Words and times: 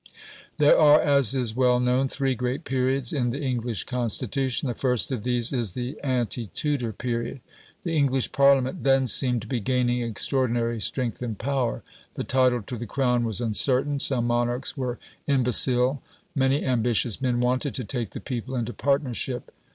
There 0.57 0.79
are, 0.79 0.99
as 0.99 1.35
is 1.35 1.55
well 1.55 1.79
known, 1.79 2.07
three 2.07 2.33
great 2.33 2.63
periods 2.63 3.13
in 3.13 3.29
the 3.29 3.39
English 3.39 3.83
Constitution. 3.83 4.67
The 4.67 4.73
first 4.73 5.11
of 5.11 5.21
these 5.21 5.53
is 5.53 5.73
the 5.73 5.99
ante 5.99 6.47
Tudor 6.47 6.91
period. 6.91 7.39
The 7.83 7.95
English 7.95 8.31
Parliament 8.31 8.83
then 8.83 9.05
seemed 9.05 9.43
to 9.43 9.47
be 9.47 9.59
gaining 9.59 10.01
extraordinary 10.01 10.79
strength 10.81 11.21
and 11.21 11.37
power. 11.37 11.83
The 12.15 12.23
title 12.23 12.63
to 12.63 12.77
the 12.79 12.87
Crown 12.87 13.25
was 13.25 13.41
uncertain; 13.41 13.99
some 13.99 14.25
monarchs 14.25 14.75
were 14.75 14.97
imbecile. 15.27 16.01
Many 16.33 16.65
ambitious 16.65 17.21
men 17.21 17.39
wanted 17.39 17.75
to 17.75 17.83
"take 17.83 18.09
the 18.09 18.19
people 18.19 18.55
into 18.55 18.73
partnership". 18.73 19.51